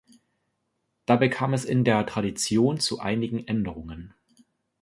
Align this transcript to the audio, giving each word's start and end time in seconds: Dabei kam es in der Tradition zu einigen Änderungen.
Dabei 1.05 1.27
kam 1.27 1.53
es 1.53 1.63
in 1.63 1.83
der 1.83 2.07
Tradition 2.07 2.79
zu 2.79 2.99
einigen 2.99 3.45
Änderungen. 3.47 4.15